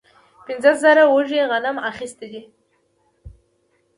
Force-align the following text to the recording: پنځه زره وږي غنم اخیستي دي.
پنځه 0.45 0.71
زره 0.81 1.03
وږي 1.13 1.41
غنم 1.51 1.77
اخیستي 1.91 2.27
دي. 2.31 2.41